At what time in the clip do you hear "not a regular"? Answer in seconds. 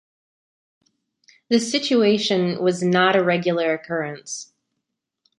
2.81-3.71